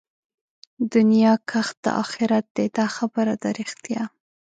دنيا 0.93 1.33
کښت 1.49 1.75
د 1.83 1.87
آخرت 2.03 2.45
دئ 2.55 2.67
دا 2.77 2.85
خبره 2.95 3.33
ده 3.41 3.49
رښتيا 3.59 4.03